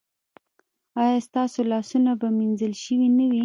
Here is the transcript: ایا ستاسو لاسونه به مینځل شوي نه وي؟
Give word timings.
ایا 1.01 1.15
ستاسو 1.27 1.59
لاسونه 1.71 2.11
به 2.19 2.27
مینځل 2.37 2.73
شوي 2.83 3.07
نه 3.17 3.25
وي؟ 3.31 3.39